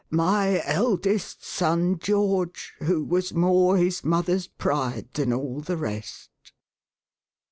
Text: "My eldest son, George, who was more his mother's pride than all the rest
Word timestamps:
"My 0.09 0.63
eldest 0.65 1.45
son, 1.45 1.99
George, 1.99 2.73
who 2.79 3.03
was 3.05 3.35
more 3.35 3.77
his 3.77 4.03
mother's 4.03 4.47
pride 4.47 5.09
than 5.13 5.31
all 5.31 5.59
the 5.61 5.77
rest 5.77 6.53